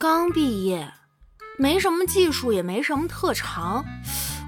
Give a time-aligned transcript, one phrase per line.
[0.00, 0.92] 刚毕业，
[1.58, 3.84] 没什么技术，也没什么特长，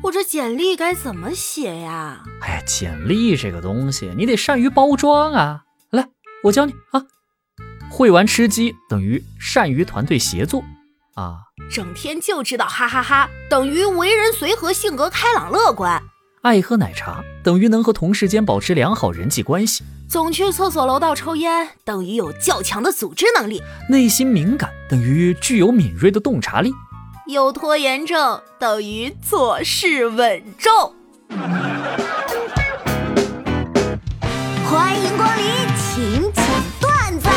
[0.05, 2.23] 我这简历该怎么写呀？
[2.41, 5.63] 哎呀，简历这个东西，你得善于包装啊！
[5.91, 6.09] 来，
[6.45, 7.03] 我教你啊。
[7.91, 10.63] 会玩吃鸡等于善于团队协作
[11.17, 11.39] 啊。
[11.69, 16.01] 整天就知道哈哈哈，等于为人随和，性格开朗乐观。
[16.43, 26.73] 爱喝奶茶等于能和同事间保持良好人际关系，总去厕所楼道抽烟等于有较强的组织能力，内心敏感等于具有敏锐的洞察力，
[27.27, 30.95] 有拖延症等于做事稳重。
[34.65, 35.45] 欢迎光临
[35.77, 36.47] 请讲
[36.81, 37.29] 段子。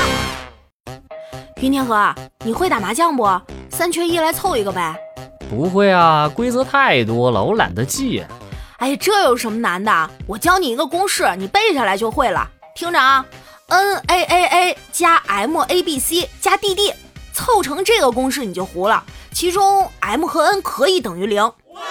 [1.59, 3.27] 云天河，你会打麻将不？
[3.69, 4.95] 三缺一来凑一个呗。
[5.49, 8.23] 不会啊，规则太多了，我懒得记。
[8.83, 10.09] 哎，这有什么难的？
[10.27, 12.45] 我教你一个公式，你背下来就会了。
[12.75, 13.25] 听着啊
[13.67, 16.93] ，n a a a 加 m a b c 加 d d，
[17.31, 19.01] 凑成这个公式你就糊了。
[19.31, 21.41] 其中 m 和 n 可以等于零。
[21.41, 21.81] 哇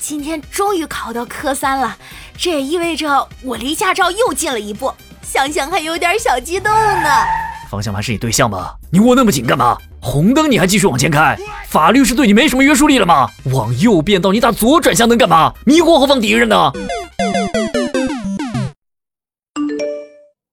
[0.00, 1.96] 今天终于考到科三了，
[2.36, 7.45] 这也意味着我离驾照又近了一步，想想还有点小激动呢。
[7.76, 8.74] 方向盘是你对象吗？
[8.90, 9.76] 你握那么紧干嘛？
[10.00, 11.36] 红灯你还继续往前开？
[11.68, 13.28] 法律是对你没什么约束力了吗？
[13.52, 15.52] 往右变道你打左转向灯干嘛？
[15.66, 16.72] 迷惑后方敌人呢？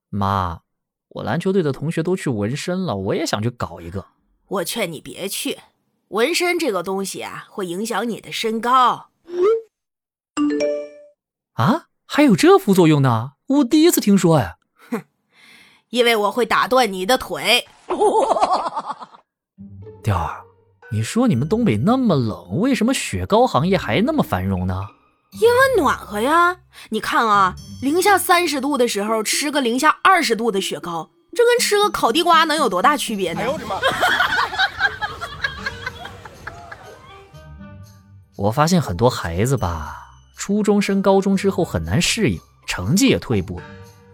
[0.09, 0.59] 妈，
[1.07, 4.07] 我篮球队的同学都去纹身了，我也想去搞一个。
[4.49, 5.59] 我劝你别去，
[6.09, 9.07] 纹身这个东西啊，会影响你的身高。
[11.53, 13.31] 啊，还有这副作用呢？
[13.47, 14.57] 我第一次听说哎。
[15.93, 17.67] 哼，因为我会打断你的腿。
[20.03, 20.41] 调儿，
[20.91, 24.81] 你说你们东北那么冷，为什么雪糕行业还那么繁荣呢？
[25.39, 26.57] 因为暖和呀！
[26.89, 33.41] 你看啊，零下三十度的时候吃个零下二十度的雪糕，这跟吃个烤地瓜能有多大区别呢？
[33.41, 33.79] 哎呦我的妈！
[38.35, 39.95] 我发现很多孩子吧，
[40.35, 43.65] 初中升高中之后很难适应，成绩也退步了。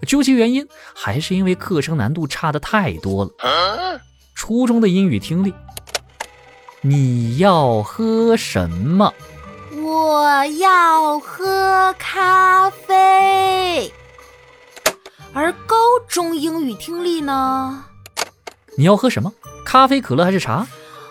[0.07, 4.01] 究其原因，还是因为课程难度差的太多了。
[4.33, 5.53] 初中的英语听力。
[6.81, 9.13] 你要喝什么？
[9.75, 13.91] 我要喝咖啡。
[15.33, 15.75] 而高
[16.07, 17.83] 中英语听力呢？
[18.77, 19.31] 你要喝什么？
[19.65, 20.65] 咖啡、可乐还是茶？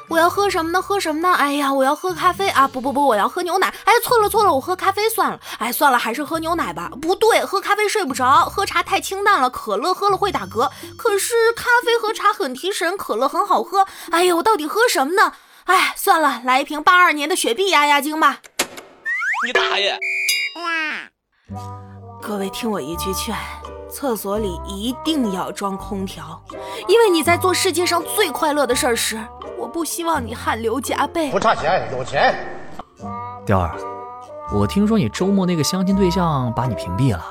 [0.09, 0.81] 我要喝什么呢？
[0.81, 1.35] 喝什么呢？
[1.35, 2.67] 哎呀，我要喝咖啡啊！
[2.67, 3.69] 不不不，我要喝牛奶。
[3.85, 5.39] 哎，错了错了，我喝咖啡算了。
[5.59, 6.91] 哎，算了，还是喝牛奶吧。
[7.01, 10.71] 不对，喝咖啡睡不着，喝茶太清淡了，可乐喝了会打嗝。
[10.97, 13.87] 可是咖啡和茶很提神，可乐很好喝。
[14.11, 15.35] 哎呀，我到底喝什么呢？
[15.65, 18.39] 哎，算了，来一瓶八二年的雪碧压压惊吧。
[19.47, 19.99] 你大爷！
[22.21, 23.37] 各位听我一句劝，
[23.91, 26.43] 厕所里一定要装空调，
[26.89, 29.38] 因为你在做世界上最快乐的事儿时，我
[29.69, 31.31] 不希望你汗流浃背。
[31.31, 32.35] 不差钱，有钱。
[33.47, 33.77] 雕儿，
[34.53, 37.25] 我听说你周末那个相亲对象把你屏蔽了。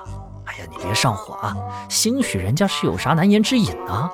[0.46, 1.56] 哎呀，你别上火啊，
[1.90, 4.10] 兴许人家是有啥难言之隐呢。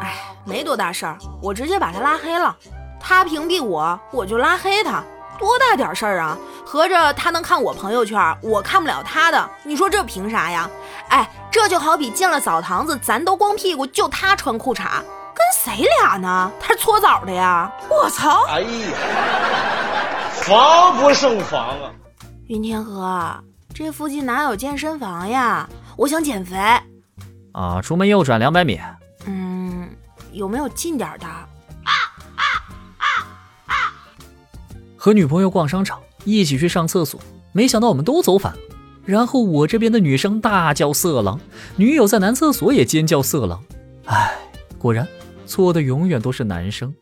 [0.00, 2.54] 哎，没多大事儿，我直接把他拉黑了。
[3.00, 5.02] 他屏蔽我，我就拉黑他，
[5.38, 6.36] 多大点事儿啊？
[6.66, 10.68] 合着他能看我朋友圈，我看不了他的，你说这凭啥呀？
[11.08, 15.17] 哎，这就好比进了澡堂子，咱都光屁股，就他穿裤衩，跟
[15.52, 16.50] 谁俩呢？
[16.60, 17.72] 他是搓澡的呀！
[17.88, 18.44] 我操！
[18.46, 18.68] 哎呀，
[20.42, 21.92] 防不胜防啊！
[22.46, 23.34] 云天河，
[23.74, 25.68] 这附近哪有健身房呀？
[25.96, 26.56] 我想减肥。
[27.52, 28.78] 啊，出门右转两百米。
[29.26, 29.88] 嗯，
[30.32, 31.26] 有没有近点的？
[31.26, 31.46] 啊
[32.36, 32.44] 啊
[32.98, 33.04] 啊
[33.66, 33.74] 啊
[34.96, 37.20] 和女朋友逛商场，一起去上厕所，
[37.52, 38.58] 没想到我们都走反了。
[39.04, 41.40] 然后我这边的女生大叫色狼，
[41.76, 43.62] 女友在男厕所也尖叫色狼。
[44.04, 44.36] 唉，
[44.78, 45.06] 果然
[45.48, 46.94] 错的永远都是男生。